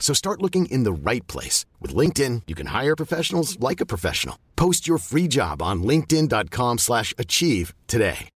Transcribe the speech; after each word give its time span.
So 0.00 0.12
start 0.14 0.42
looking 0.42 0.66
in 0.66 0.82
the 0.82 0.92
right 0.92 1.24
place. 1.28 1.66
With 1.78 1.94
LinkedIn, 1.94 2.42
you 2.48 2.56
can 2.56 2.66
hire 2.66 2.96
professionals 2.96 3.60
like 3.60 3.80
a 3.80 3.86
professional. 3.86 4.36
Post 4.56 4.88
your 4.88 4.98
free 4.98 5.28
job 5.28 5.62
on 5.62 5.84
linkedin.com 5.84 6.78
slash 6.78 7.14
achieve 7.16 7.74
today. 7.86 8.28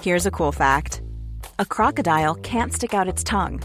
Here's 0.00 0.26
a 0.26 0.30
cool 0.30 0.52
fact. 0.52 1.02
A 1.58 1.66
crocodile 1.66 2.36
can't 2.36 2.72
stick 2.72 2.94
out 2.94 3.08
its 3.08 3.24
tongue. 3.24 3.60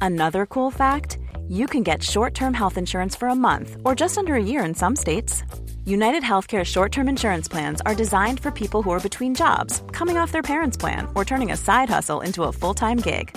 Another 0.00 0.46
cool 0.46 0.70
fact, 0.70 1.18
you 1.48 1.66
can 1.66 1.82
get 1.82 2.02
short-term 2.02 2.54
health 2.54 2.78
insurance 2.78 3.16
for 3.16 3.28
a 3.28 3.34
month 3.34 3.76
or 3.84 3.94
just 3.94 4.16
under 4.16 4.34
a 4.34 4.42
year 4.42 4.64
in 4.64 4.74
some 4.74 4.96
states. 4.96 5.42
United 5.84 6.22
Healthcare 6.22 6.64
short-term 6.64 7.08
insurance 7.08 7.48
plans 7.48 7.80
are 7.84 7.96
designed 7.96 8.38
for 8.38 8.52
people 8.52 8.82
who 8.82 8.90
are 8.90 9.00
between 9.00 9.34
jobs, 9.34 9.82
coming 9.90 10.16
off 10.16 10.30
their 10.30 10.42
parents' 10.42 10.76
plan, 10.76 11.08
or 11.16 11.24
turning 11.24 11.50
a 11.50 11.56
side 11.56 11.88
hustle 11.90 12.20
into 12.20 12.44
a 12.44 12.52
full-time 12.52 12.98
gig. 12.98 13.36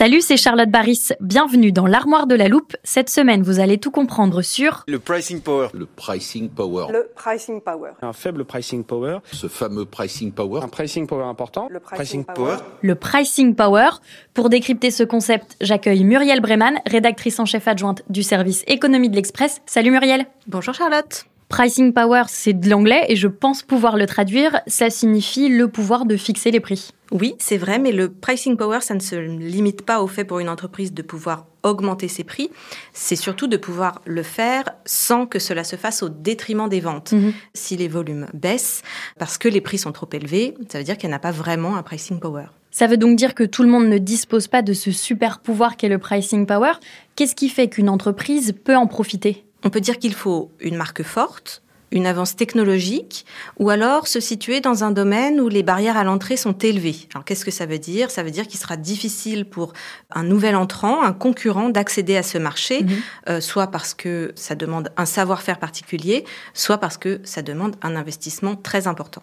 Salut, 0.00 0.22
c'est 0.22 0.38
Charlotte 0.38 0.70
Baris. 0.70 1.08
Bienvenue 1.20 1.72
dans 1.72 1.86
l'armoire 1.86 2.26
de 2.26 2.34
la 2.34 2.48
loupe. 2.48 2.74
Cette 2.84 3.10
semaine, 3.10 3.42
vous 3.42 3.60
allez 3.60 3.76
tout 3.76 3.90
comprendre 3.90 4.40
sur 4.40 4.82
Le 4.88 4.98
pricing 4.98 5.42
power. 5.42 5.68
Le 5.74 5.84
pricing 5.84 6.48
power. 6.48 6.86
Le 6.90 7.10
pricing 7.14 7.60
power. 7.60 7.90
Un 8.00 8.14
faible 8.14 8.46
pricing 8.46 8.82
power. 8.82 9.18
Ce 9.30 9.46
fameux 9.46 9.84
pricing 9.84 10.32
power. 10.32 10.62
Un 10.62 10.68
pricing 10.68 11.06
power 11.06 11.24
important. 11.24 11.68
Le 11.70 11.80
pricing, 11.80 12.24
power. 12.24 12.56
le 12.80 12.94
pricing 12.94 13.54
power. 13.54 13.90
Pour 14.32 14.48
décrypter 14.48 14.90
ce 14.90 15.02
concept, 15.02 15.58
j'accueille 15.60 16.02
Muriel 16.04 16.40
Breman, 16.40 16.78
rédactrice 16.86 17.38
en 17.38 17.44
chef 17.44 17.68
adjointe 17.68 18.02
du 18.08 18.22
service 18.22 18.64
économie 18.68 19.10
de 19.10 19.16
l'Express. 19.16 19.60
Salut 19.66 19.90
Muriel. 19.90 20.24
Bonjour 20.46 20.72
Charlotte. 20.72 21.26
Pricing 21.50 21.92
power, 21.92 22.22
c'est 22.28 22.52
de 22.52 22.70
l'anglais 22.70 23.04
et 23.08 23.16
je 23.16 23.26
pense 23.26 23.64
pouvoir 23.64 23.96
le 23.96 24.06
traduire. 24.06 24.60
Ça 24.68 24.88
signifie 24.88 25.48
le 25.48 25.66
pouvoir 25.66 26.06
de 26.06 26.16
fixer 26.16 26.52
les 26.52 26.60
prix. 26.60 26.92
Oui, 27.10 27.34
c'est 27.40 27.56
vrai, 27.56 27.80
mais 27.80 27.90
le 27.90 28.08
pricing 28.08 28.56
power, 28.56 28.80
ça 28.80 28.94
ne 28.94 29.00
se 29.00 29.16
limite 29.16 29.82
pas 29.82 30.00
au 30.00 30.06
fait 30.06 30.24
pour 30.24 30.38
une 30.38 30.48
entreprise 30.48 30.94
de 30.94 31.02
pouvoir 31.02 31.46
augmenter 31.64 32.06
ses 32.06 32.22
prix, 32.22 32.50
c'est 32.92 33.16
surtout 33.16 33.48
de 33.48 33.56
pouvoir 33.56 34.00
le 34.06 34.22
faire 34.22 34.64
sans 34.86 35.26
que 35.26 35.40
cela 35.40 35.64
se 35.64 35.74
fasse 35.74 36.04
au 36.04 36.08
détriment 36.08 36.68
des 36.68 36.80
ventes. 36.80 37.12
Mhm. 37.12 37.32
Si 37.52 37.76
les 37.76 37.88
volumes 37.88 38.28
baissent 38.32 38.82
parce 39.18 39.36
que 39.36 39.48
les 39.48 39.60
prix 39.60 39.76
sont 39.76 39.92
trop 39.92 40.08
élevés, 40.12 40.54
ça 40.68 40.78
veut 40.78 40.84
dire 40.84 40.96
qu'elle 40.96 41.10
n'a 41.10 41.18
pas 41.18 41.32
vraiment 41.32 41.76
un 41.76 41.82
pricing 41.82 42.20
power. 42.20 42.46
Ça 42.70 42.86
veut 42.86 42.96
donc 42.96 43.16
dire 43.16 43.34
que 43.34 43.42
tout 43.42 43.64
le 43.64 43.68
monde 43.68 43.88
ne 43.88 43.98
dispose 43.98 44.46
pas 44.46 44.62
de 44.62 44.72
ce 44.72 44.92
super 44.92 45.40
pouvoir 45.40 45.76
qu'est 45.76 45.88
le 45.88 45.98
pricing 45.98 46.46
power. 46.46 46.74
Qu'est-ce 47.16 47.34
qui 47.34 47.48
fait 47.48 47.68
qu'une 47.68 47.88
entreprise 47.88 48.54
peut 48.64 48.76
en 48.76 48.86
profiter? 48.86 49.44
On 49.64 49.70
peut 49.70 49.80
dire 49.80 49.98
qu'il 49.98 50.14
faut 50.14 50.50
une 50.60 50.76
marque 50.76 51.02
forte, 51.02 51.62
une 51.92 52.06
avance 52.06 52.36
technologique, 52.36 53.26
ou 53.58 53.68
alors 53.68 54.06
se 54.06 54.20
situer 54.20 54.60
dans 54.60 54.84
un 54.84 54.92
domaine 54.92 55.40
où 55.40 55.48
les 55.48 55.64
barrières 55.64 55.96
à 55.96 56.04
l'entrée 56.04 56.36
sont 56.36 56.52
élevées. 56.52 56.94
Alors 57.12 57.24
qu'est-ce 57.24 57.44
que 57.44 57.50
ça 57.50 57.66
veut 57.66 57.80
dire? 57.80 58.12
Ça 58.12 58.22
veut 58.22 58.30
dire 58.30 58.46
qu'il 58.46 58.60
sera 58.60 58.76
difficile 58.76 59.44
pour 59.44 59.72
un 60.12 60.22
nouvel 60.22 60.54
entrant, 60.54 61.02
un 61.02 61.12
concurrent, 61.12 61.68
d'accéder 61.68 62.16
à 62.16 62.22
ce 62.22 62.38
marché, 62.38 62.84
Mhm. 62.84 62.90
euh, 63.28 63.40
soit 63.40 63.66
parce 63.66 63.92
que 63.94 64.30
ça 64.36 64.54
demande 64.54 64.92
un 64.96 65.04
savoir-faire 65.04 65.58
particulier, 65.58 66.24
soit 66.54 66.78
parce 66.78 66.96
que 66.96 67.20
ça 67.24 67.42
demande 67.42 67.74
un 67.82 67.96
investissement 67.96 68.54
très 68.54 68.86
important. 68.86 69.22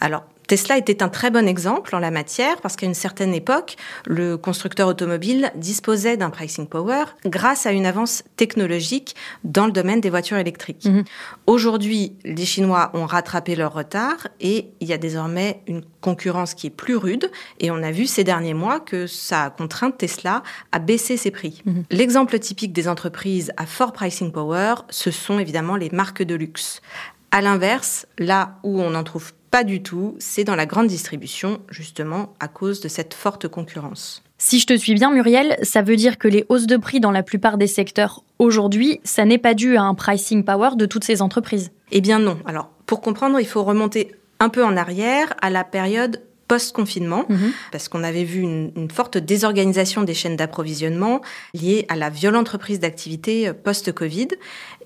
Alors 0.00 0.24
Tesla 0.52 0.76
était 0.76 1.02
un 1.02 1.08
très 1.08 1.30
bon 1.30 1.48
exemple 1.48 1.94
en 1.96 1.98
la 1.98 2.10
matière 2.10 2.60
parce 2.60 2.76
qu'à 2.76 2.84
une 2.84 2.92
certaine 2.92 3.32
époque, 3.32 3.76
le 4.06 4.36
constructeur 4.36 4.86
automobile 4.86 5.50
disposait 5.54 6.18
d'un 6.18 6.28
pricing 6.28 6.66
power 6.66 7.04
grâce 7.24 7.64
à 7.64 7.72
une 7.72 7.86
avance 7.86 8.22
technologique 8.36 9.14
dans 9.44 9.64
le 9.64 9.72
domaine 9.72 10.02
des 10.02 10.10
voitures 10.10 10.36
électriques. 10.36 10.84
Mhm. 10.84 11.04
Aujourd'hui, 11.46 12.16
les 12.24 12.44
Chinois 12.44 12.90
ont 12.92 13.06
rattrapé 13.06 13.56
leur 13.56 13.72
retard 13.72 14.28
et 14.40 14.68
il 14.80 14.88
y 14.88 14.92
a 14.92 14.98
désormais 14.98 15.62
une 15.66 15.82
concurrence 16.02 16.52
qui 16.52 16.66
est 16.66 16.70
plus 16.70 16.96
rude 16.96 17.30
et 17.58 17.70
on 17.70 17.82
a 17.82 17.90
vu 17.90 18.06
ces 18.06 18.22
derniers 18.22 18.52
mois 18.52 18.78
que 18.78 19.06
ça 19.06 19.44
a 19.44 19.50
contraint 19.50 19.90
Tesla 19.90 20.42
à 20.70 20.80
baisser 20.80 21.16
ses 21.16 21.30
prix. 21.30 21.62
Mhm. 21.64 21.84
L'exemple 21.90 22.38
typique 22.38 22.74
des 22.74 22.88
entreprises 22.88 23.52
à 23.56 23.64
fort 23.64 23.92
pricing 23.92 24.32
power, 24.32 24.74
ce 24.90 25.10
sont 25.10 25.38
évidemment 25.38 25.76
les 25.76 25.88
marques 25.88 26.22
de 26.22 26.34
luxe. 26.34 26.82
À 27.30 27.40
l'inverse, 27.40 28.06
là 28.18 28.58
où 28.62 28.82
on 28.82 28.90
n'en 28.90 29.04
trouve 29.04 29.32
pas 29.52 29.64
du 29.64 29.82
tout, 29.82 30.16
c'est 30.18 30.44
dans 30.44 30.56
la 30.56 30.64
grande 30.64 30.86
distribution, 30.86 31.60
justement 31.70 32.32
à 32.40 32.48
cause 32.48 32.80
de 32.80 32.88
cette 32.88 33.12
forte 33.12 33.48
concurrence. 33.48 34.24
Si 34.38 34.58
je 34.58 34.66
te 34.66 34.74
suis 34.74 34.94
bien, 34.94 35.12
Muriel, 35.12 35.58
ça 35.62 35.82
veut 35.82 35.94
dire 35.94 36.16
que 36.16 36.26
les 36.26 36.46
hausses 36.48 36.66
de 36.66 36.78
prix 36.78 37.00
dans 37.00 37.10
la 37.10 37.22
plupart 37.22 37.58
des 37.58 37.66
secteurs 37.66 38.24
aujourd'hui, 38.38 38.98
ça 39.04 39.26
n'est 39.26 39.38
pas 39.38 39.52
dû 39.52 39.76
à 39.76 39.82
un 39.82 39.94
pricing 39.94 40.42
power 40.42 40.70
de 40.76 40.86
toutes 40.86 41.04
ces 41.04 41.20
entreprises. 41.20 41.70
Eh 41.90 42.00
bien 42.00 42.18
non. 42.18 42.38
Alors, 42.46 42.70
pour 42.86 43.02
comprendre, 43.02 43.38
il 43.38 43.46
faut 43.46 43.62
remonter 43.62 44.16
un 44.40 44.48
peu 44.48 44.64
en 44.64 44.74
arrière 44.74 45.34
à 45.42 45.50
la 45.50 45.64
période 45.64 46.22
post-confinement, 46.52 47.24
Mhm. 47.28 47.50
parce 47.72 47.88
qu'on 47.88 48.04
avait 48.04 48.24
vu 48.24 48.40
une, 48.40 48.72
une 48.76 48.90
forte 48.90 49.16
désorganisation 49.18 50.02
des 50.02 50.14
chaînes 50.14 50.36
d'approvisionnement 50.36 51.20
liée 51.54 51.86
à 51.88 51.96
la 51.96 52.10
violente 52.10 52.48
reprise 52.50 52.78
d'activité 52.80 53.48
euh, 53.48 53.52
post-Covid. 53.54 54.28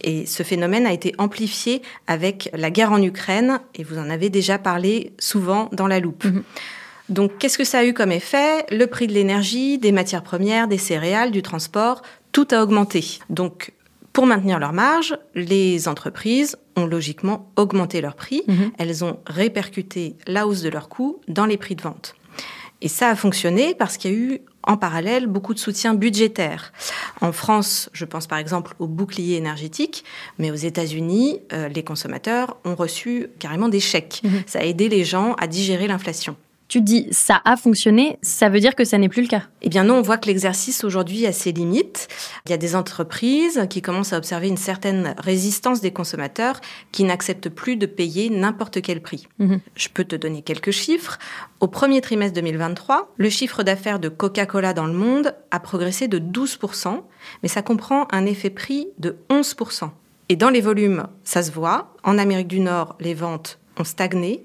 Et 0.02 0.26
ce 0.26 0.42
phénomène 0.44 0.86
a 0.86 0.92
été 0.92 1.12
amplifié 1.18 1.82
avec 2.06 2.50
la 2.52 2.70
guerre 2.70 2.92
en 2.92 3.02
Ukraine, 3.02 3.58
et 3.74 3.82
vous 3.82 3.98
en 3.98 4.08
avez 4.10 4.28
déjà 4.30 4.58
parlé 4.58 5.12
souvent 5.18 5.68
dans 5.72 5.88
la 5.88 5.98
loupe. 6.00 6.24
Mhm. 6.24 6.42
Donc, 7.08 7.38
qu'est-ce 7.38 7.58
que 7.58 7.64
ça 7.64 7.78
a 7.78 7.84
eu 7.84 7.94
comme 7.94 8.12
effet? 8.12 8.64
Le 8.70 8.86
prix 8.86 9.06
de 9.06 9.12
l'énergie, 9.12 9.78
des 9.78 9.92
matières 9.92 10.22
premières, 10.24 10.66
des 10.68 10.78
céréales, 10.78 11.30
du 11.30 11.40
transport, 11.42 12.02
tout 12.32 12.48
a 12.50 12.62
augmenté. 12.62 13.18
Donc, 13.30 13.72
pour 14.16 14.24
maintenir 14.24 14.58
leur 14.58 14.72
marge, 14.72 15.18
les 15.34 15.88
entreprises 15.88 16.56
ont 16.74 16.86
logiquement 16.86 17.52
augmenté 17.56 18.00
leurs 18.00 18.14
prix. 18.14 18.44
Mhm. 18.46 18.72
Elles 18.78 19.04
ont 19.04 19.18
répercuté 19.26 20.16
la 20.26 20.46
hausse 20.46 20.62
de 20.62 20.70
leurs 20.70 20.88
coûts 20.88 21.20
dans 21.28 21.44
les 21.44 21.58
prix 21.58 21.74
de 21.76 21.82
vente. 21.82 22.14
Et 22.80 22.88
ça 22.88 23.10
a 23.10 23.14
fonctionné 23.14 23.74
parce 23.74 23.98
qu'il 23.98 24.10
y 24.10 24.14
a 24.14 24.16
eu 24.16 24.40
en 24.62 24.78
parallèle 24.78 25.26
beaucoup 25.26 25.52
de 25.52 25.58
soutien 25.58 25.92
budgétaire. 25.92 26.72
En 27.20 27.30
France, 27.30 27.90
je 27.92 28.06
pense 28.06 28.26
par 28.26 28.38
exemple 28.38 28.74
au 28.78 28.86
bouclier 28.86 29.36
énergétique, 29.36 30.02
mais 30.38 30.50
aux 30.50 30.54
États-Unis, 30.54 31.40
euh, 31.52 31.68
les 31.68 31.84
consommateurs 31.84 32.56
ont 32.64 32.74
reçu 32.74 33.26
carrément 33.38 33.68
des 33.68 33.80
chèques. 33.80 34.22
Mhm. 34.24 34.44
Ça 34.46 34.60
a 34.60 34.62
aidé 34.62 34.88
les 34.88 35.04
gens 35.04 35.34
à 35.34 35.46
digérer 35.46 35.88
l'inflation. 35.88 36.36
Tu 36.68 36.80
dis 36.80 37.06
ça 37.12 37.40
a 37.44 37.56
fonctionné, 37.56 38.18
ça 38.22 38.48
veut 38.48 38.60
dire 38.60 38.74
que 38.74 38.84
ça 38.84 38.98
n'est 38.98 39.08
plus 39.08 39.22
le 39.22 39.28
cas. 39.28 39.42
Eh 39.62 39.68
bien 39.68 39.84
non, 39.84 39.96
on 39.96 40.02
voit 40.02 40.18
que 40.18 40.26
l'exercice 40.26 40.82
aujourd'hui 40.82 41.26
a 41.26 41.32
ses 41.32 41.52
limites. 41.52 42.08
Il 42.44 42.50
y 42.50 42.54
a 42.54 42.56
des 42.56 42.74
entreprises 42.74 43.66
qui 43.70 43.82
commencent 43.82 44.12
à 44.12 44.18
observer 44.18 44.48
une 44.48 44.56
certaine 44.56 45.14
résistance 45.18 45.80
des 45.80 45.92
consommateurs 45.92 46.60
qui 46.90 47.04
n'acceptent 47.04 47.48
plus 47.48 47.76
de 47.76 47.86
payer 47.86 48.30
n'importe 48.30 48.82
quel 48.82 49.00
prix. 49.00 49.28
Mhm. 49.38 49.60
Je 49.76 49.88
peux 49.88 50.04
te 50.04 50.16
donner 50.16 50.42
quelques 50.42 50.72
chiffres. 50.72 51.18
Au 51.60 51.68
premier 51.68 52.00
trimestre 52.00 52.34
2023, 52.34 53.12
le 53.16 53.30
chiffre 53.30 53.62
d'affaires 53.62 54.00
de 54.00 54.08
Coca-Cola 54.08 54.72
dans 54.72 54.86
le 54.86 54.92
monde 54.92 55.34
a 55.50 55.60
progressé 55.60 56.08
de 56.08 56.18
12%, 56.18 57.02
mais 57.42 57.48
ça 57.48 57.62
comprend 57.62 58.08
un 58.10 58.26
effet 58.26 58.50
prix 58.50 58.88
de 58.98 59.16
11%. 59.30 59.90
Et 60.28 60.36
dans 60.36 60.50
les 60.50 60.60
volumes, 60.60 61.06
ça 61.22 61.42
se 61.42 61.52
voit. 61.52 61.94
En 62.02 62.18
Amérique 62.18 62.48
du 62.48 62.60
Nord, 62.60 62.96
les 62.98 63.14
ventes 63.14 63.60
ont 63.78 63.84
stagné. 63.84 64.44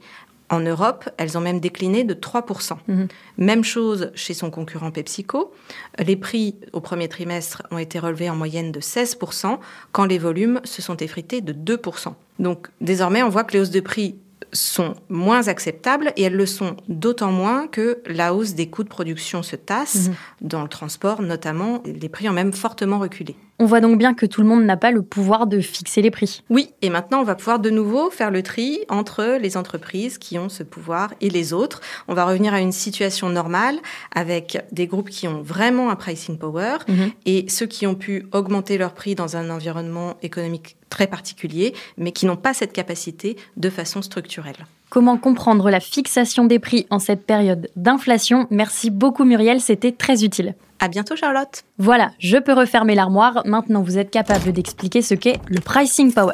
En 0.51 0.59
Europe, 0.59 1.09
elles 1.17 1.37
ont 1.37 1.41
même 1.41 1.61
décliné 1.61 2.03
de 2.03 2.13
3%. 2.13 2.77
Mhm. 2.87 3.07
Même 3.37 3.63
chose 3.63 4.11
chez 4.15 4.33
son 4.33 4.51
concurrent 4.51 4.91
PepsiCo. 4.91 5.53
Les 5.97 6.17
prix 6.17 6.57
au 6.73 6.81
premier 6.81 7.07
trimestre 7.07 7.63
ont 7.71 7.77
été 7.77 7.99
relevés 7.99 8.29
en 8.29 8.35
moyenne 8.35 8.71
de 8.73 8.81
16%, 8.81 9.59
quand 9.93 10.05
les 10.05 10.17
volumes 10.17 10.59
se 10.65 10.81
sont 10.81 10.97
effrités 10.97 11.39
de 11.39 11.53
2%. 11.53 12.13
Donc 12.39 12.67
désormais, 12.81 13.23
on 13.23 13.29
voit 13.29 13.45
que 13.45 13.53
les 13.53 13.59
hausses 13.61 13.71
de 13.71 13.79
prix 13.79 14.17
sont 14.53 14.95
moins 15.09 15.47
acceptables 15.47 16.11
et 16.17 16.23
elles 16.23 16.35
le 16.35 16.45
sont 16.45 16.75
d'autant 16.89 17.31
moins 17.31 17.67
que 17.67 18.01
la 18.05 18.33
hausse 18.33 18.53
des 18.53 18.67
coûts 18.69 18.83
de 18.83 18.89
production 18.89 19.43
se 19.43 19.55
tasse. 19.55 20.07
Mhm. 20.09 20.15
Dans 20.41 20.61
le 20.63 20.67
transport, 20.69 21.21
notamment, 21.21 21.81
les 21.85 22.09
prix 22.09 22.27
ont 22.29 22.33
même 22.33 22.53
fortement 22.53 22.99
reculé. 22.99 23.35
On 23.59 23.65
voit 23.65 23.79
donc 23.79 23.99
bien 23.99 24.15
que 24.15 24.25
tout 24.25 24.41
le 24.41 24.47
monde 24.47 24.63
n'a 24.63 24.75
pas 24.75 24.89
le 24.91 25.03
pouvoir 25.03 25.45
de 25.45 25.59
fixer 25.61 26.01
les 26.01 26.09
prix. 26.09 26.41
Oui, 26.49 26.71
et 26.81 26.89
maintenant 26.89 27.19
on 27.21 27.23
va 27.23 27.35
pouvoir 27.35 27.59
de 27.59 27.69
nouveau 27.69 28.09
faire 28.09 28.31
le 28.31 28.41
tri 28.41 28.79
entre 28.89 29.37
les 29.39 29.55
entreprises 29.55 30.17
qui 30.17 30.39
ont 30.39 30.49
ce 30.49 30.63
pouvoir 30.63 31.13
et 31.21 31.29
les 31.29 31.53
autres. 31.53 31.79
On 32.07 32.15
va 32.15 32.25
revenir 32.25 32.55
à 32.55 32.59
une 32.59 32.71
situation 32.71 33.29
normale 33.29 33.77
avec 34.15 34.65
des 34.71 34.87
groupes 34.87 35.09
qui 35.11 35.27
ont 35.27 35.43
vraiment 35.43 35.91
un 35.91 35.95
pricing 35.95 36.39
power 36.39 36.77
Mhm. 36.87 37.11
et 37.27 37.45
ceux 37.49 37.67
qui 37.67 37.85
ont 37.85 37.93
pu 37.95 38.25
augmenter 38.31 38.79
leur 38.79 38.93
prix 38.93 39.13
dans 39.13 39.37
un 39.37 39.49
environnement 39.51 40.15
économique 40.23 40.75
très 40.91 41.07
particulier, 41.07 41.73
mais 41.97 42.11
qui 42.11 42.27
n'ont 42.27 42.35
pas 42.35 42.53
cette 42.53 42.73
capacité 42.73 43.37
de 43.57 43.71
façon 43.71 44.03
structurelle. 44.03 44.67
Comment 44.91 45.17
comprendre 45.17 45.71
la 45.71 45.79
fixation 45.79 46.45
des 46.45 46.59
prix 46.59 46.85
en 46.91 46.99
cette 46.99 47.25
période 47.25 47.69
d'inflation? 47.75 48.45
Merci 48.51 48.91
beaucoup 48.91 49.23
Muriel, 49.23 49.61
c'était 49.61 49.93
très 49.93 50.23
utile. 50.23 50.53
À 50.79 50.87
bientôt 50.87 51.15
Charlotte. 51.15 51.63
Voilà, 51.77 52.11
je 52.19 52.37
peux 52.37 52.53
refermer 52.53 52.93
l'armoire. 52.93 53.41
Maintenant, 53.45 53.81
vous 53.81 53.97
êtes 53.97 54.11
capable 54.11 54.51
d'expliquer 54.51 55.01
ce 55.01 55.13
qu'est 55.13 55.39
le 55.47 55.61
pricing 55.61 56.13
power. 56.13 56.33